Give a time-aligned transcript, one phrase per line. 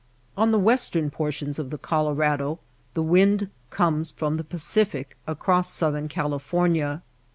[0.35, 2.57] On the western portions of the Colorado
[2.95, 7.03] the wind comes from the Pacific across Southern California.